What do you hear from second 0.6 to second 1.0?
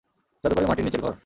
মাটির